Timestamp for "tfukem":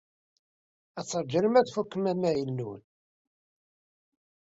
1.67-2.05